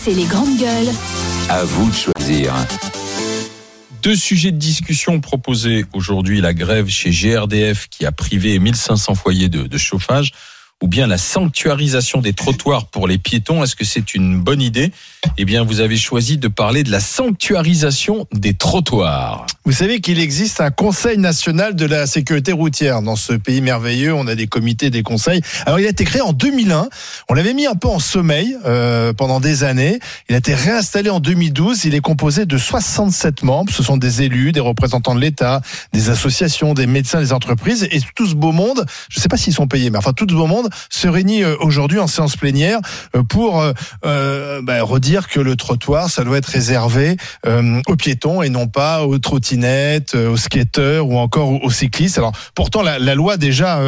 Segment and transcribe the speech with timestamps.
[0.00, 0.94] RMC les grandes gueules.
[1.48, 2.54] À vous de choisir.
[4.02, 9.48] Deux sujets de discussion proposés aujourd'hui, la grève chez GRDF qui a privé 1500 foyers
[9.48, 10.32] de, de chauffage
[10.82, 13.62] ou bien la sanctuarisation des trottoirs pour les piétons.
[13.62, 14.92] Est-ce que c'est une bonne idée?
[15.36, 19.46] Eh bien, vous avez choisi de parler de la sanctuarisation des trottoirs.
[19.66, 23.02] Vous savez qu'il existe un Conseil national de la sécurité routière.
[23.02, 25.42] Dans ce pays merveilleux, on a des comités, des conseils.
[25.66, 26.88] Alors, il a été créé en 2001.
[27.28, 29.98] On l'avait mis un peu en sommeil euh, pendant des années.
[30.30, 31.84] Il a été réinstallé en 2012.
[31.84, 33.70] Il est composé de 67 membres.
[33.70, 35.60] Ce sont des élus, des représentants de l'État,
[35.92, 37.86] des associations, des médecins, des entreprises.
[37.90, 40.26] Et tout ce beau monde, je ne sais pas s'ils sont payés, mais enfin, tout
[40.28, 42.80] ce beau monde se réunit euh, aujourd'hui en séance plénière
[43.16, 43.62] euh, pour
[44.04, 47.16] euh, bah, redire que le trottoir, ça doit être réservé
[47.86, 52.18] aux piétons et non pas aux trottinettes, aux skateurs ou encore aux cyclistes.
[52.18, 53.80] Alors pourtant, la, la loi déjà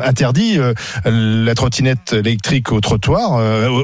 [0.00, 0.58] interdit
[1.04, 3.40] la trottinette électrique au trottoir.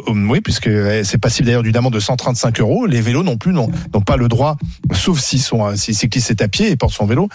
[0.09, 0.71] oui, puisque
[1.05, 2.87] c'est passible d'ailleurs d'une amende de 135 euros.
[2.87, 3.71] Les vélos non plus n'ont
[4.05, 4.57] pas le droit,
[4.93, 7.29] sauf s'ils sont si cycliste est à pied et porte son vélo,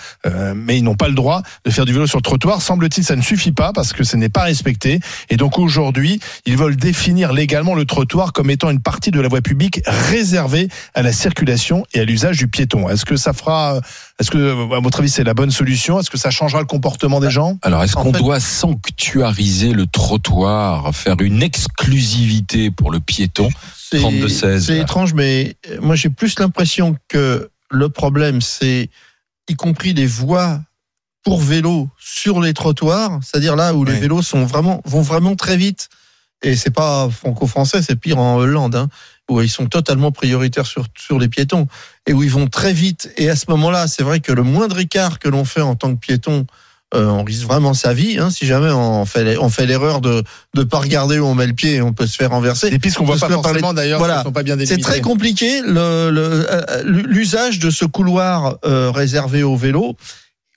[0.55, 2.61] mais ils n'ont pas le droit de faire du vélo sur le trottoir.
[2.61, 6.57] Semble-t-il, ça ne suffit pas parce que ce n'est pas respecté et donc aujourd'hui, ils
[6.57, 11.01] veulent définir légalement le trottoir comme étant une partie de la voie publique réservée à
[11.01, 12.89] la circulation et à l'usage du piéton.
[12.89, 13.79] Est-ce que ça fera,
[14.19, 15.99] est-ce que, à votre avis, c'est la bonne solution?
[15.99, 17.57] Est-ce que ça changera le comportement des gens?
[17.61, 23.49] Alors, est-ce qu'on doit sanctuariser le trottoir, faire une exclusivité pour le piéton?
[23.93, 28.89] 32-16 C'est étrange, mais moi j'ai plus l'impression que le problème, c'est
[29.47, 30.59] y compris les voies
[31.23, 35.57] pour vélo sur les trottoirs, c'est-à-dire là où les vélos sont vraiment, vont vraiment très
[35.57, 35.89] vite.
[36.41, 38.87] Et c'est pas franco-français, c'est pire en Hollande, hein,
[39.29, 41.67] où ils sont totalement prioritaires sur, sur les piétons
[42.07, 43.11] et où ils vont très vite.
[43.17, 45.93] Et à ce moment-là, c'est vrai que le moindre écart que l'on fait en tant
[45.93, 46.47] que piéton,
[46.95, 48.17] euh, on risque vraiment sa vie.
[48.17, 50.23] Hein, si jamais on fait, on fait l'erreur de
[50.55, 52.69] ne pas regarder où on met le pied, on peut se faire renverser.
[52.69, 54.23] Des pistes qu'on voit pas forcément d'ailleurs, voilà.
[54.23, 59.97] sont pas bien C'est très compliqué euh, l'usage de ce couloir euh, réservé aux vélos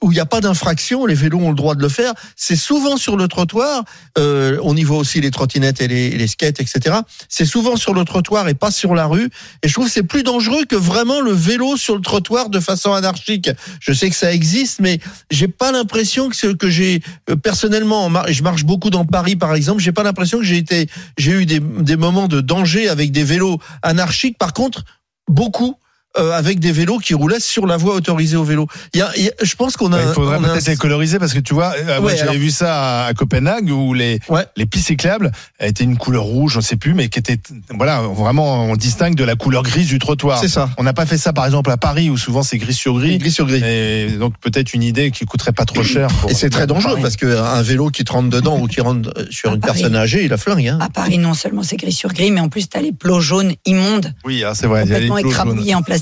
[0.02, 2.12] où il n'y a pas d'infraction, les vélos ont le droit de le faire.
[2.36, 3.84] C'est souvent sur le trottoir.
[4.18, 6.96] Euh, on y voit aussi les trottinettes et les, les skates, etc.
[7.28, 9.30] C'est souvent sur le trottoir et pas sur la rue.
[9.62, 12.60] Et je trouve que c'est plus dangereux que vraiment le vélo sur le trottoir de
[12.60, 13.50] façon anarchique.
[13.80, 14.98] Je sais que ça existe, mais
[15.30, 17.00] j'ai pas l'impression que ce que j'ai
[17.30, 20.88] euh, personnellement, je marche beaucoup dans Paris par exemple, j'ai pas l'impression que j'ai été,
[21.16, 24.38] j'ai eu des, des moments de danger avec des vélos anarchiques.
[24.38, 24.84] Par contre,
[25.28, 25.76] beaucoup
[26.18, 28.66] euh, avec des vélos qui roulaient sur la voie autorisée au vélo.
[28.92, 29.10] Il y a,
[29.42, 30.02] je pense qu'on a.
[30.02, 33.14] Il faudrait peut-être les coloriser parce que tu vois, euh, moi j'avais vu ça à,
[33.14, 34.20] Copenhague où les
[34.56, 37.38] les pistes cyclables étaient une couleur rouge, je ne sais plus, mais qui était
[37.74, 40.38] voilà vraiment on distingue de la couleur grise du trottoir.
[40.38, 40.68] C'est ça.
[40.76, 43.16] On n'a pas fait ça par exemple à Paris où souvent c'est gris sur gris.
[43.16, 43.62] Gris sur gris.
[43.64, 46.10] Et donc peut-être une idée qui coûterait pas trop cher.
[46.28, 49.54] et c'est très dangereux parce qu'un vélo qui te rentre dedans ou qui rentre sur
[49.54, 50.68] une personne âgée, il a flingue.
[50.68, 50.78] Hein.
[50.78, 53.22] À Paris, non seulement c'est gris sur gris, mais en plus tu as les plots
[53.22, 54.12] jaunes immondes.
[54.26, 54.82] Oui, ah, c'est vrai.
[54.82, 56.01] Complètement écrabouillés en plastique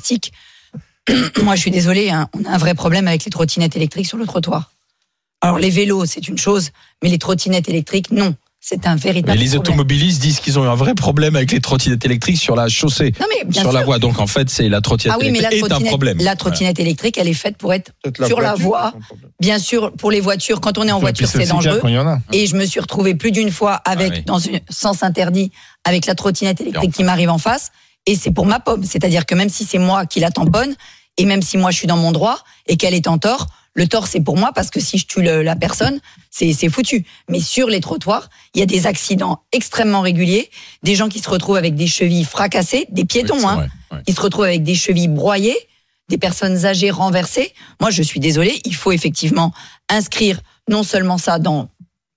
[1.42, 4.18] Moi, je suis désolée, hein, on a un vrai problème avec les trottinettes électriques sur
[4.18, 4.72] le trottoir.
[5.40, 6.70] Alors, les vélos, c'est une chose,
[7.02, 8.34] mais les trottinettes électriques, non.
[8.62, 9.38] C'est un véritable.
[9.38, 12.54] Mais les automobilistes disent qu'ils ont eu un vrai problème avec les trottinettes électriques sur
[12.54, 13.98] la chaussée, non mais sur la voie.
[13.98, 16.18] Donc en fait, c'est la trottinette ah oui, mais la est un problème.
[16.20, 17.92] La trottinette électrique, elle est faite pour être
[18.26, 18.92] sur la voie.
[19.40, 21.80] Bien sûr, pour les voitures, quand on est en voiture, c'est dangereux.
[22.32, 25.50] Et je me suis retrouvée plus d'une fois avec ah dans un sens interdit
[25.84, 27.72] avec la trottinette électrique qui m'arrive en face
[28.06, 28.84] et c'est pour ma pomme.
[28.84, 30.74] C'est-à-dire que même si c'est moi qui la tamponne,
[31.16, 33.86] et même si moi je suis dans mon droit et qu'elle est en tort, le
[33.86, 36.00] tort c'est pour moi parce que si je tue la personne,
[36.30, 37.06] c'est foutu.
[37.28, 40.50] Mais sur les trottoirs, il y a des accidents extrêmement réguliers,
[40.82, 43.66] des gens qui se retrouvent avec des chevilles fracassées, des piétons, hein,
[44.06, 45.56] qui se retrouvent avec des chevilles broyées,
[46.08, 47.54] des personnes âgées renversées.
[47.80, 49.52] Moi, je suis désolée, il faut effectivement
[49.88, 51.68] inscrire non seulement ça dans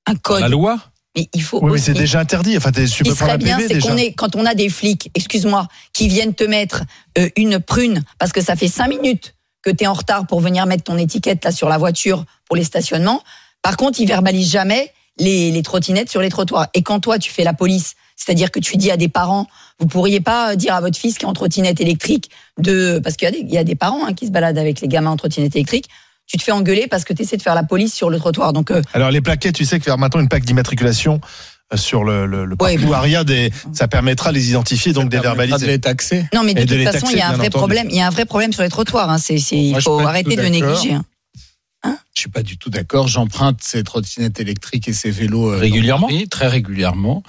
[0.07, 0.41] un code.
[0.41, 0.79] La loi?
[1.15, 1.59] Mais il faut.
[1.61, 2.57] Oui, mais c'est déjà interdit.
[2.57, 6.07] Enfin, tu peux serait bien, c'est qu'on est quand on a des flics, excuse-moi, qui
[6.07, 6.83] viennent te mettre
[7.17, 10.41] euh, une prune parce que ça fait cinq minutes que tu es en retard pour
[10.41, 13.21] venir mettre ton étiquette là sur la voiture pour les stationnements.
[13.61, 16.67] Par contre, ils verbalisent jamais les, les trottinettes sur les trottoirs.
[16.73, 19.47] Et quand toi, tu fais la police, c'est-à-dire que tu dis à des parents,
[19.79, 23.33] vous pourriez pas dire à votre fils qui est en trottinette électrique de, parce qu'il
[23.33, 25.87] y, y, a des parents hein, qui se baladent avec les gamins en trottinette électrique,
[26.27, 28.53] tu te fais engueuler parce que tu essaies de faire la police sur le trottoir.
[28.53, 31.19] Donc, euh, Alors les plaquettes, tu sais que faire maintenant une plaque d'immatriculation
[31.73, 35.19] euh, sur le, le, le parcours arrière des, ça permettra de les identifier donc des
[35.19, 35.65] verbaliser.
[35.65, 36.25] De les taxer.
[36.33, 38.11] Non mais de, toute façon il y a un vrai problème, il y a un
[38.11, 39.09] vrai problème sur les trottoirs.
[39.09, 39.17] Hein.
[39.17, 40.93] C'est, il faut arrêter de négliger.
[40.93, 41.05] Hein.
[41.83, 43.07] Hein je suis pas du tout d'accord.
[43.07, 47.23] J'emprunte ces trottinettes électriques et ces vélos euh, régulièrement, très régulièrement.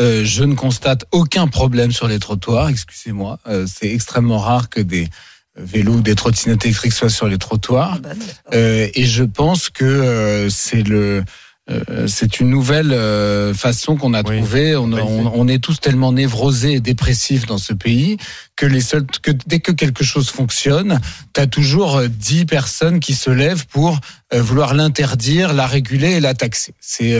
[0.00, 2.68] Euh, je ne constate aucun problème sur les trottoirs.
[2.68, 5.08] Excusez-moi, euh, c'est extrêmement rare que des
[5.56, 7.94] vélos ou des trottinettes électriques soient sur les trottoirs.
[7.96, 8.10] Ah bah,
[8.54, 11.24] euh, et je pense que euh, c'est le
[11.70, 14.76] euh, c'est une nouvelle euh, façon qu'on a trouvée.
[14.76, 18.18] On, on, est tous tellement névrosés et dépressifs dans ce pays
[18.54, 21.00] que les seuls, que dès que quelque chose fonctionne,
[21.32, 23.98] tu as toujours euh, dix personnes qui se lèvent pour
[24.32, 26.74] vouloir l'interdire, la réguler et la taxer.
[26.80, 27.16] C'est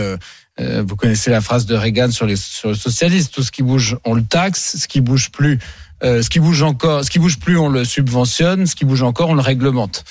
[0.59, 3.97] vous connaissez la phrase de Reagan sur les, sur les socialistes tout ce qui bouge,
[4.05, 5.61] on le taxe, ce qui bouge plus,
[6.05, 9.31] ce qui bouge encore, ce qui bouge plus, on le subventionne, ce qui bouge encore,
[9.31, 10.05] on le réglemente.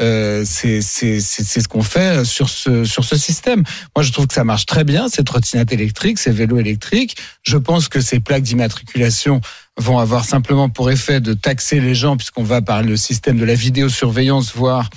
[0.00, 3.64] Euh, c'est ce qu'on fait sur ce sur ce système.
[3.96, 7.16] Moi, je trouve que ça marche très bien ces trottinettes électriques, ces vélos électriques.
[7.42, 9.40] Je pense que ces plaques d'immatriculation
[9.76, 13.44] vont avoir simplement pour effet de taxer les gens puisqu'on va par le système de
[13.44, 14.88] la vidéosurveillance voir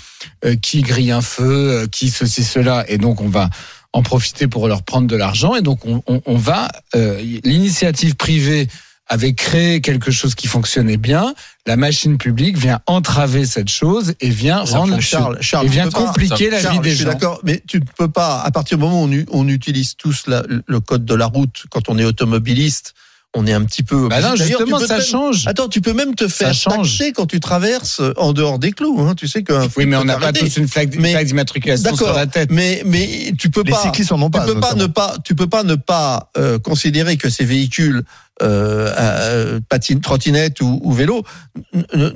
[0.45, 3.49] euh, qui grille un feu, euh, qui ceci cela, et donc on va
[3.93, 8.69] en profiter pour leur prendre de l'argent et donc on, on, on va l'initiative privée
[9.11, 11.33] avait créé quelque chose qui fonctionnait bien,
[11.67, 16.49] la machine publique vient entraver cette chose et vient rendre Charles, Charles, et vient compliquer
[16.49, 17.11] la vie des je suis gens.
[17.11, 18.39] D'accord, mais tu ne peux pas.
[18.39, 21.97] À partir du moment où on, utilise tous le code de la route quand on
[21.97, 22.93] est automobiliste,
[23.33, 24.07] on est un petit peu.
[24.07, 25.45] Bah non, justement, ça change.
[25.45, 29.01] Attends, tu peux même te faire taxer quand tu traverses en dehors des clous.
[29.01, 29.15] Hein.
[29.15, 29.67] Tu sais que.
[29.77, 32.49] Oui, mais on n'a pas tous une flaque d'immatriculation sur la tête.
[32.49, 33.81] Mais mais tu peux Les pas.
[33.81, 34.45] cyclistes en ont pas.
[34.45, 35.15] Tu peux pas ne pas.
[35.25, 38.03] Tu peux pas ne pas euh, considérer que ces véhicules
[38.41, 41.23] euh, euh, patine, trottinette ou, ou vélo
[41.93, 42.09] ne,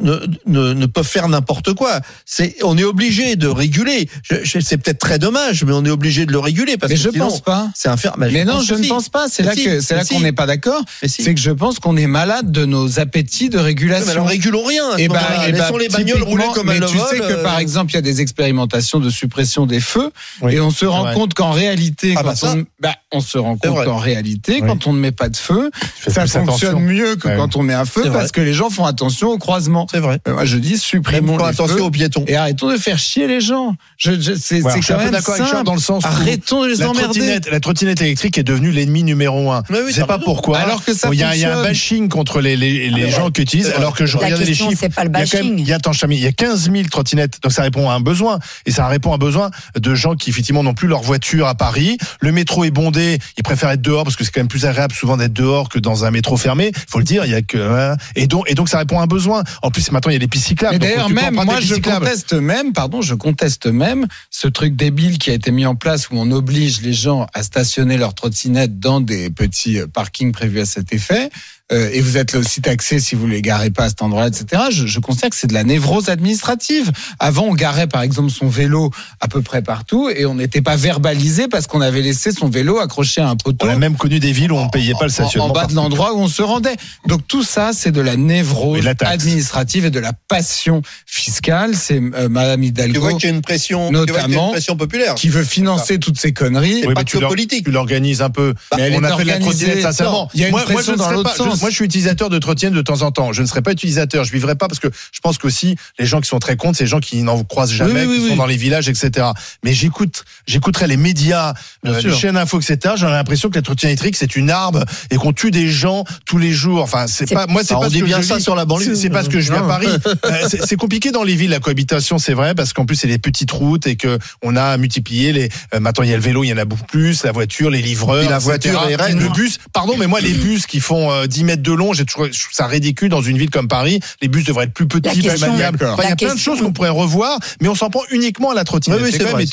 [0.47, 1.99] ne, ne, peuvent faire n'importe quoi.
[2.25, 4.09] C'est, on est obligé de réguler.
[4.43, 7.09] c'est peut-être très dommage, mais on est obligé de le réguler parce mais que je
[7.09, 7.69] pense pas.
[7.75, 9.27] C'est un Mais, mais non, je ne pense pas.
[9.29, 10.83] C'est là que c'est là qu'on n'est pas d'accord.
[11.05, 14.05] C'est que je pense qu'on est malade de nos appétits de régulation.
[14.07, 14.97] Mais alors régulons rien.
[14.97, 17.57] Et bah, et bah, laissons les bagnoles rouler comme mais elles tu sais que par
[17.57, 20.11] euh, exemple, il y a des expérimentations de suppression des feux
[20.49, 23.57] et on se rend compte qu'en réalité, ah, quand bah on, bah, on se rend
[23.57, 25.71] compte qu'en réalité, quand on ne met pas de feu,
[26.15, 29.29] ça fonctionne mieux que quand on met un feu parce que les gens font attention
[29.29, 29.87] au croisement.
[29.91, 30.19] C'est vrai.
[30.27, 33.41] Euh, moi, je dis supprimons les attention aux piétons et arrêtons de faire chier les
[33.41, 33.75] gens.
[33.97, 36.89] Je, je c'est ouais, quand même d'accord avec dans le sens arrêtons de les la
[36.89, 37.19] emmerder.
[37.19, 39.63] Trottinette, la trottinette électrique est devenue l'ennemi numéro un.
[39.69, 40.59] Oui, sais pas pourquoi.
[40.59, 43.09] Alors que ça il y, a, il y a un bashing contre les, les, les
[43.09, 43.73] gens qui utilisent.
[43.75, 44.71] Alors que je la regardais les chiffres.
[44.77, 45.57] C'est pas le bashing.
[45.57, 45.79] Il y a,
[46.09, 48.39] il y a 15 000 trottinettes, donc ça répond à un besoin.
[48.65, 51.55] Et ça répond à un besoin de gens qui effectivement n'ont plus leur voiture à
[51.55, 51.97] Paris.
[52.19, 53.19] Le métro est bondé.
[53.37, 55.79] Ils préfèrent être dehors parce que c'est quand même plus agréable souvent d'être dehors que
[55.79, 56.71] dans un métro fermé.
[56.87, 57.25] Faut le dire.
[57.25, 57.95] Il y a que hein.
[58.15, 59.43] et donc et donc ça répond à un besoin.
[59.61, 60.79] En plus maintenant il y a des pistes cyclables.
[60.79, 65.33] D'ailleurs même moi je conteste même pardon je conteste même ce truc débile qui a
[65.33, 69.29] été mis en place où on oblige les gens à stationner leur trottinette dans des
[69.29, 71.29] petits parkings prévus à cet effet.
[71.71, 74.27] Euh, et vous êtes là aussi taxé si vous les garez pas à cet endroit,
[74.27, 74.63] etc.
[74.69, 76.91] Je, je considère que c'est de la névrose administrative.
[77.17, 80.75] Avant, on garait par exemple son vélo à peu près partout et on n'était pas
[80.75, 83.65] verbalisé parce qu'on avait laissé son vélo accroché à un poteau.
[83.65, 85.49] On a même connu des villes où on ne payait pas le stationnement.
[85.49, 86.75] En, bas de l'endroit où on se rendait.
[87.07, 91.75] Donc tout ça, c'est de la névrose administrative et de la passion fiscale.
[91.75, 92.93] C'est euh, Madame Hidalgo.
[92.93, 95.15] Tu vois qu'il y a une pression, notamment, une pression populaire.
[95.15, 96.83] Qui veut financer toutes ces conneries.
[96.85, 97.65] Oui, pas que politique.
[97.65, 98.53] Tu l'organises un peu.
[98.69, 100.29] Bah, mais on a fait de la trottinette sincèrement.
[100.35, 101.54] Il y a une moi, pression dans l'autre sens.
[101.61, 103.33] Moi, je suis utilisateur de trottinette de temps en temps.
[103.33, 104.23] Je ne serais pas utilisateur.
[104.23, 106.83] Je vivrais pas parce que je pense qu'aussi les gens qui sont très contre, c'est
[106.83, 109.27] les gens qui n'en croisent jamais, qui sont dans les villages, etc.
[109.63, 111.53] Mais j'écoute, j'écouterai les médias,
[111.85, 112.95] euh, les chaînes info, etc.
[112.97, 116.37] J'ai l'impression que la trottinette électrique c'est une arme et qu'on tue des gens tous
[116.37, 116.81] les jours.
[116.81, 118.95] Enfin, c'est pas, moi, c'est pas ce que bien je ça sur la banlieue.
[118.95, 119.87] C'est parce que je viens à Paris.
[120.25, 123.17] Euh, c'est compliqué dans les villes la cohabitation, c'est vrai, parce qu'en plus c'est des
[123.17, 125.49] petites routes et que on a multiplié les.
[125.73, 127.69] Euh, maintenant il y a le vélo, il y en a beaucoup plus, la voiture,
[127.69, 129.59] les livreurs, la voiture, le bus.
[129.73, 133.09] Pardon, mais moi les bus qui font 10 mètres de long, j'ai toujours ça ridicule
[133.09, 133.99] dans une ville comme Paris.
[134.21, 135.79] Les bus devraient être plus petits, plus maniables.
[136.03, 138.53] il y a plein de choses qu'on pourrait revoir, mais on s'en prend uniquement à
[138.53, 139.01] la trottinette.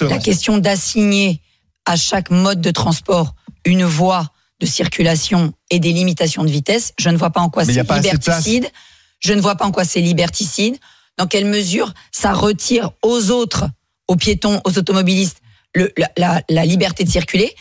[0.01, 1.41] La question d'assigner
[1.87, 3.35] à chaque mode de transport
[3.65, 7.65] une voie de circulation et des limitations de vitesse, je ne vois pas en quoi
[7.65, 8.71] c'est liberticide.
[9.19, 10.77] Je ne vois pas en quoi c'est liberticide.
[11.19, 13.67] Dans quelle mesure ça retire aux autres,
[14.09, 15.39] aux piétons, aux automobilistes,
[15.75, 17.55] le, la, la liberté de circuler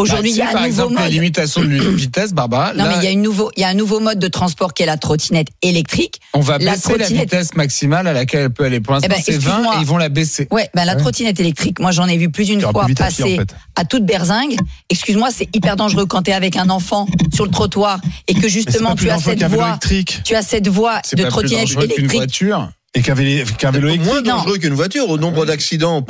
[0.00, 0.98] Aujourd'hui, bah, il y a un nouveau mode.
[0.98, 2.72] La limitation de vitesse, Barbara.
[2.74, 4.74] Non, mais il y a une nouveau, il y a un nouveau mode de transport
[4.74, 6.20] qui est la trottinette électrique.
[6.32, 8.80] On va baisser la vitesse maximale à laquelle elle peut aller.
[8.80, 10.48] Pour l'instant, eh ben, c'est 20 et ils vont la baisser.
[10.50, 13.40] Ouais, ben la trottinette électrique, moi j'en ai vu plus d'une fois passer
[13.76, 14.56] à toute berzingue.
[14.88, 18.48] Excuse-moi, c'est hyper dangereux quand tu es avec un enfant sur le trottoir et que
[18.48, 19.78] justement tu as cette voie,
[20.24, 22.44] tu as cette voie de trottinette électrique.
[22.92, 24.02] Et qu'un vélo, vélo électrique.
[24.04, 25.08] moins dangereux qu'une voiture.
[25.08, 26.04] Au nombre d'accidents,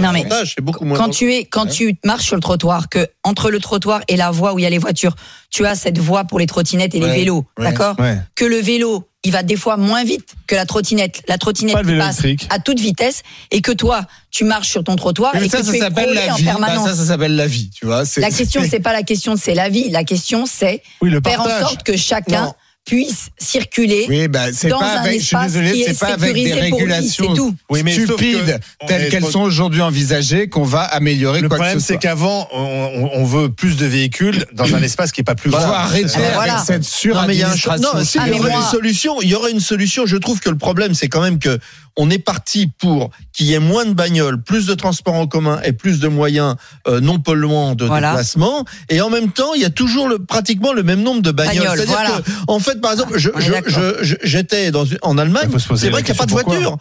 [0.47, 0.97] c'est beaucoup moins.
[0.97, 4.31] Quand tu es, quand tu marches sur le trottoir, que entre le trottoir et la
[4.31, 5.15] voie où il y a les voitures,
[5.51, 7.97] tu as cette voie pour les trottinettes et les vélos, d'accord
[8.35, 11.23] Que le vélo, il va des fois moins vite que la trottinette.
[11.29, 15.49] La trottinette passe à toute vitesse et que toi, tu marches sur ton trottoir et
[15.51, 16.45] ça, que ça tu es la en vie.
[16.45, 16.85] permanence.
[16.85, 18.05] Bah, ça, ça s'appelle la vie, tu vois.
[18.17, 19.91] La question, c'est pas la question, c'est la vie.
[19.91, 20.83] La question, c'est
[21.27, 22.55] faire en sorte que chacun
[22.91, 26.01] puisse circuler oui, bah, c'est dans pas un avec, espace je suis désolé, qui est
[26.01, 27.55] pas avec des sécurisé pour lui, régulations c'est tout.
[27.69, 31.59] Oui, mais stupides que telles qu'elles trop- sont aujourd'hui envisagées qu'on va améliorer Le quoi
[31.59, 32.01] problème, que ce c'est soit.
[32.01, 35.61] qu'avant, on, on veut plus de véhicules dans un espace qui est pas plus grand.
[35.61, 36.55] arrêter Ah ben voilà.
[36.59, 37.99] avec cette Non, mais il y a un cho- suradministration.
[37.99, 40.05] Non, s'il Ah, y aurait moi- une solution, il y aurait une solution.
[40.07, 41.59] Je trouve que le problème, c'est quand même que
[41.97, 45.61] on est parti pour qu'il y ait moins de bagnoles, plus de transports en commun
[45.65, 46.55] et plus de moyens
[46.89, 48.11] euh, non polluants de Voilà.
[48.11, 48.65] déplacement.
[48.89, 51.57] Et en même temps, il y a toujours le, pratiquement le même nombre de bagnoles.
[51.59, 52.23] Bagnoles, C'est-à-dire voilà.
[52.23, 55.49] que, en fait, par exemple, je, On est je- je- j'étais dans en Allemagne.
[55.77, 56.77] C'est vrai qu'il n'y a pas de voiture.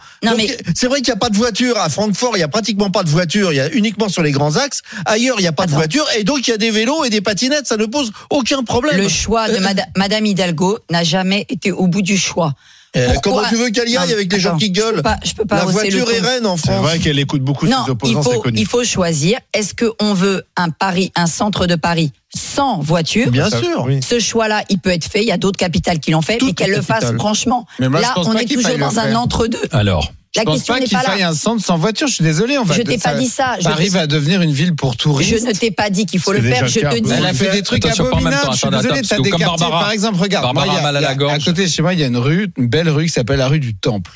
[0.74, 2.32] C'est vrai qu'il n'y a pas de voiture à Francfort.
[2.34, 3.52] Il n'y a pratiquement pas de voiture.
[3.52, 4.82] Il y a uniquement sur les grands axes.
[5.06, 6.04] Ailleurs, il n'y a pas de voiture.
[6.18, 7.66] Et donc, il y a des vélos et des patinettes.
[7.66, 8.96] Ça ne pose aucun problème.
[8.96, 12.54] Le choix de Euh, Mada- Madame Hidalgo n'a jamais été au bout du choix.
[12.96, 15.18] Euh, comment tu veux qu'elle y aille avec les gens qui Je gueulent peux pas,
[15.24, 16.82] je peux pas La le voiture est reine en C'est France.
[16.82, 18.58] vrai qu'elle écoute beaucoup Non, ses il opposants, c'est connu.
[18.58, 19.38] il faut choisir.
[19.54, 23.30] Est-ce qu'on veut un Paris, un centre de Paris sans voiture?
[23.30, 23.84] Bien Ça, sûr.
[23.86, 24.00] oui.
[24.02, 25.22] Ce choix-là, il peut être fait.
[25.22, 27.64] Il y a d'autres capitales qui l'ont fait, Toutes mais qu'elles les le fassent franchement.
[27.78, 29.62] Mais moi, je Là, on est toujours dans un entre-deux.
[29.70, 31.28] Alors, La Je pense question pas qu'il pas faille là.
[31.30, 32.06] un centre sans voiture.
[32.06, 32.56] Je suis désolé.
[32.56, 33.56] On va Je t'ai pas dit ça.
[33.58, 35.44] Je Paris va devenir une ville pour Je touristes.
[35.44, 36.68] ne t'ai pas dit qu'il faut le faire.
[36.68, 37.10] Je te dis.
[37.10, 38.36] Elle a fait des trucs abominables.
[38.52, 38.98] Je suis désolé.
[39.00, 40.44] attends, T'as des quartiers, Barbara- par exemple, regarde.
[40.44, 42.16] Barbara moi, il y a- mal à côté de chez moi, il y a une
[42.16, 44.12] rue, une belle rue qui s'appelle la rue du Temple,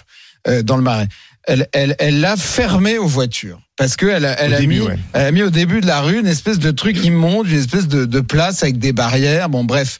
[0.47, 1.09] euh, dans le Marais.
[1.47, 4.75] Elle, elle, elle l'a fermée aux voitures parce que elle a, elle Au a début,
[4.77, 4.99] mis, ouais.
[5.15, 7.87] elle a mis au début de la rue une espèce de truc immonde, une espèce
[7.89, 9.49] de, de place avec des barrières.
[9.49, 9.99] Bon, bref.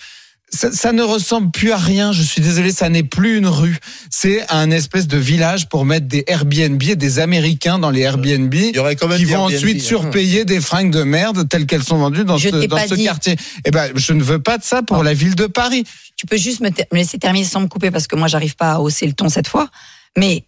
[0.55, 2.13] Ça, ça ne ressemble plus à rien.
[2.13, 3.77] Je suis désolé, ça n'est plus une rue.
[4.09, 8.55] C'est un espèce de village pour mettre des Airbnb et des Américains dans les Airbnb
[8.55, 9.85] Il y aurait quand même qui vont Airbnb, ensuite hein.
[9.85, 13.37] surpayer des fringues de merde telles qu'elles sont vendues dans Je ce, dans quartier.
[13.65, 15.85] Eh ben, je ne veux pas de ça pour la ville de Paris.
[16.17, 18.55] Tu peux juste me, ter- me laisser terminer sans me couper parce que moi, j'arrive
[18.55, 19.69] pas à hausser le ton cette fois.
[20.17, 20.45] Mais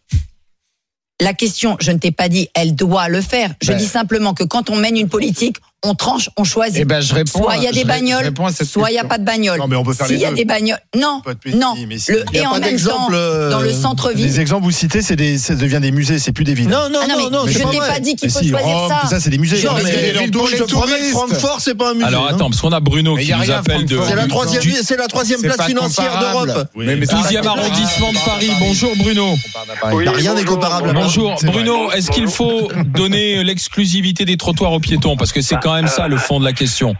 [1.20, 3.54] la question, je ne t'ai pas dit, elle doit le faire.
[3.62, 3.78] Je Ben.
[3.78, 5.56] dis simplement que quand on mène une politique,
[5.87, 6.78] on tranche, on choisit.
[6.81, 7.38] Eh ben, je réponds.
[7.43, 8.33] soit il y a je des je bagnoles,
[8.64, 9.59] soit il n'y a pas de bagnoles.
[9.59, 10.37] Non, mais on peut faire S'il les y a deux.
[10.37, 11.75] des bagnoles, non, de petit, non.
[11.88, 12.12] mais si.
[12.12, 14.25] Le, Il y a et pas en même temps, euh, dans le centre-ville.
[14.26, 16.69] Les exemples que vous citez, c'est des, ça devient des musées, c'est plus des villes.
[16.69, 18.33] Non, non, Ah non, non, mais non, je c'est pas t'ai pas dit qu'il Mais
[18.33, 18.99] faut si, choisir Rome, ça.
[19.02, 19.57] tout ça, c'est des musées.
[19.57, 21.11] Genre, mais mais les je touristes.
[21.12, 22.07] Francfort, c'est pas un musée.
[22.07, 23.99] alors attends, parce qu'on a Bruno Mais qui nous appelle de.
[24.07, 26.69] C'est la troisième, c'est la troisième place pas financière d'Europe.
[26.75, 28.50] Oui, Mais- mais c'est 12e pas arrondissement de Paris.
[28.61, 29.35] Bonjour Bruno.
[29.83, 31.35] Bah, rien n'est comparable à Bonjour.
[31.45, 35.87] Bruno, est-ce qu'il faut donner l'exclusivité des trottoirs aux piétons Parce que c'est quand même
[35.87, 36.95] ça le fond de la question.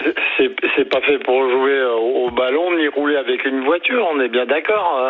[0.77, 4.29] C'est pas fait pour jouer au, au ballon ni rouler avec une voiture, on est
[4.29, 5.01] bien d'accord.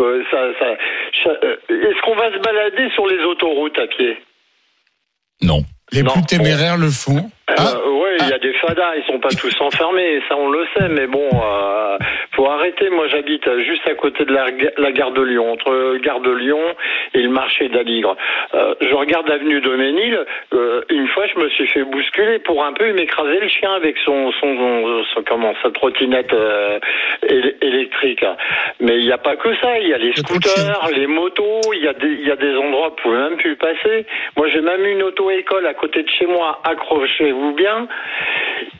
[0.00, 4.16] euh, ça- ça- euh, Est-ce qu'on va se balader sur les autoroutes à pied?
[5.42, 5.60] Non.
[5.92, 6.10] Les Non.
[6.12, 7.30] plus téméraires le font.
[7.50, 7.88] Euh, Ah.
[7.88, 10.88] Ouais, il y a des fadas, ils sont pas tous enfermés, ça on le sait,
[10.88, 11.98] mais bon, euh,
[12.34, 12.90] faut arrêter.
[12.90, 14.46] Moi, j'habite juste à côté de la,
[14.78, 16.60] la gare de Lyon, entre gare de Lyon
[17.14, 18.16] et le marché d'Aligre.
[18.54, 20.18] Euh, je regarde l'avenue de Ménil.
[20.52, 23.72] euh, une fois, je me suis fait bousculer pour un peu, il m'écrasait le chien
[23.72, 26.78] avec son, son, son- son- comment, sa trottinette euh,
[27.28, 28.24] éle- électrique.
[28.80, 29.78] Mais il n'y a pas que ça.
[29.78, 31.60] Il y a les scooters, les motos.
[31.74, 34.06] Il y a des, il y a des endroits où vous pouvez même plus passer.
[34.36, 36.60] Moi, j'ai même une auto-école à côté de chez moi.
[36.64, 37.86] Accrochez-vous bien.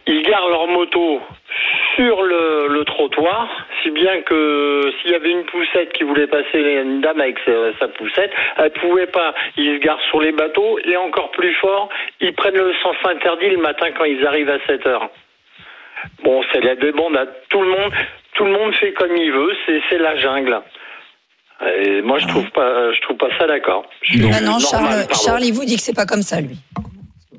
[0.06, 1.20] Ils garent leur moto
[1.96, 3.48] sur le, le trottoir,
[3.82, 7.76] si bien que s'il y avait une poussette qui voulait passer, une dame avec sa,
[7.78, 9.34] sa poussette, elle pouvait pas.
[9.56, 11.88] Ils se garent sur les bateaux et encore plus fort,
[12.20, 15.10] ils prennent le sens interdit le matin quand ils arrivent à 7 heures.
[16.22, 17.92] Bon, c'est la débande à tout le monde.
[18.34, 19.52] Tout le monde fait comme il veut.
[19.66, 20.60] C'est c'est la jungle.
[21.82, 23.86] Et moi, je trouve pas, je trouve pas ça d'accord.
[24.12, 25.06] Ah non, normal, Charles.
[25.24, 26.58] Charles, il vous dit que c'est pas comme ça, lui.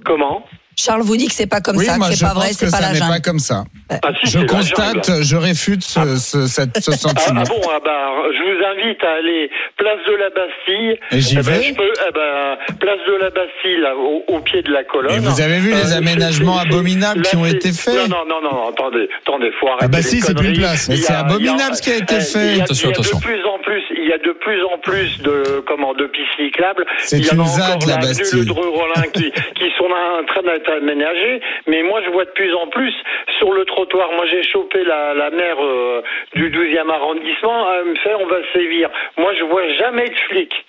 [0.05, 0.45] Comment?
[0.77, 2.43] Charles vous dit que c'est pas comme oui, ça, moi que je c'est pas pense
[2.43, 3.21] vrai, c'est pas la n'est pas jungle.
[3.21, 3.63] comme ça.
[3.89, 5.23] Ah, si, Je constate, jungle.
[5.23, 7.41] je réfute ce, ce, cette- ce Ah, sentiment.
[7.45, 10.99] ah bon, ah bah, je vous invite à aller place de la Bastille.
[11.11, 14.39] Et j'y Eh ben, je peux, eh ben, place de la Bastille, là, au, au
[14.39, 15.13] pied de la colonne.
[15.15, 18.41] Et vous avez vu les Euh, aménagements abominables là, qui ont été faits Non, non,
[18.41, 19.85] non, non, attendez, attendez, faut arrêter.
[19.85, 20.89] Ah bah si, c'est plus une place.
[20.89, 22.51] Mais Il y c'est a- abominable il y a- ce qui a été eh, fait.
[22.53, 23.17] Il y a, Attention, il y a attention.
[23.19, 26.35] de plus en plus, il y a de plus en plus de, comment, de pistes
[26.37, 26.85] cyclables.
[26.99, 28.39] C'est il y une a ZAD, encore la Bastille.
[28.39, 31.41] Le Dreux-Rollin qui, qui sont en train d'être aménagés.
[31.67, 32.93] Mais moi, je vois de plus en plus
[33.37, 34.11] sur le trottoir.
[34.13, 36.01] Moi, j'ai chopé la, la maire euh,
[36.35, 37.73] du 12e arrondissement.
[37.73, 38.89] Elle me fait, on va sévir.
[39.17, 40.65] Moi, je vois jamais de flics.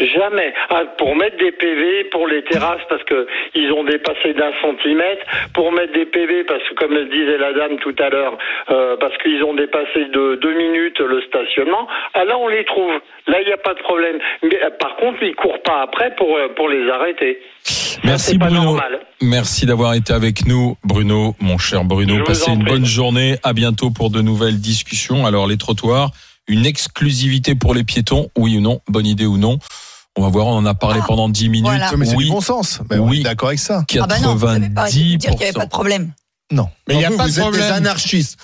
[0.00, 0.52] Jamais.
[0.70, 5.24] Ah, pour mettre des PV pour les terrasses parce que ils ont dépassé d'un centimètre.
[5.54, 8.36] Pour mettre des PV parce que comme le disait la dame tout à l'heure,
[8.70, 11.86] euh, parce qu'ils ont dépassé de deux minutes le stationnement.
[12.14, 12.94] Ah là on les trouve.
[13.26, 14.18] Là il n'y a pas de problème.
[14.44, 17.38] Euh, par contre ils courent pas après pour les arrêter.
[18.04, 18.62] Merci Bruno.
[18.62, 18.98] normal.
[19.20, 22.18] Merci d'avoir été avec nous, Bruno, mon cher Je Bruno.
[22.18, 22.72] vous Passez une prie.
[22.72, 23.38] bonne journée.
[23.44, 25.26] À bientôt pour de nouvelles discussions.
[25.26, 26.10] Alors, les trottoirs,
[26.48, 29.58] une exclusivité pour les piétons, oui ou non Bonne idée ou non
[30.16, 31.66] On va voir, on en a parlé Ah, pendant 10 minutes.
[31.66, 31.90] voilà.
[31.96, 32.80] Mais c'est Oui, du bon sens.
[32.88, 33.22] Ben, Oui.
[33.22, 33.84] d'accord avec ça.
[34.00, 35.16] Ah bah non, vous pas 90%.
[35.18, 36.12] dire qu'il n'y avait pas de problème.
[36.50, 36.68] Non.
[36.88, 38.36] Mais il n'y a vous, pas vous de êtes des anarchistes.